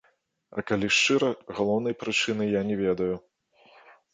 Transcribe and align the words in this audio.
А 0.61 0.63
калі 0.69 0.87
шчыра, 0.99 1.29
галоўнай 1.59 1.97
прычыны 2.01 2.49
я 2.51 2.61
не 2.71 2.75
ведаю. 2.83 3.11